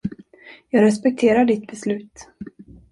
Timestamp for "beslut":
1.67-2.27